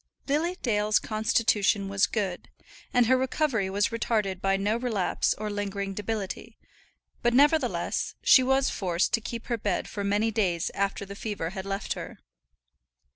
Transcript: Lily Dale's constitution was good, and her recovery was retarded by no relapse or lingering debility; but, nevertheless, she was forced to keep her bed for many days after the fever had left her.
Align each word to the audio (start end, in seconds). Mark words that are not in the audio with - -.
Lily 0.27 0.57
Dale's 0.63 0.97
constitution 0.97 1.87
was 1.87 2.07
good, 2.07 2.49
and 2.91 3.05
her 3.05 3.15
recovery 3.15 3.69
was 3.69 3.89
retarded 3.89 4.41
by 4.41 4.57
no 4.57 4.75
relapse 4.77 5.35
or 5.37 5.47
lingering 5.51 5.93
debility; 5.93 6.57
but, 7.21 7.35
nevertheless, 7.35 8.15
she 8.23 8.41
was 8.41 8.71
forced 8.71 9.13
to 9.13 9.21
keep 9.21 9.45
her 9.45 9.59
bed 9.59 9.87
for 9.87 10.03
many 10.03 10.31
days 10.31 10.71
after 10.73 11.05
the 11.05 11.13
fever 11.13 11.51
had 11.51 11.67
left 11.67 11.93
her. 11.93 12.17